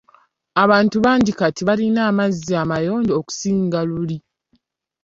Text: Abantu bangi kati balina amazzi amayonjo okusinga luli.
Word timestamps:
Abantu 0.63 0.97
bangi 1.05 1.31
kati 1.39 1.61
balina 1.67 1.99
amazzi 2.09 2.51
amayonjo 2.63 3.13
okusinga 3.19 3.79
luli. 3.89 4.17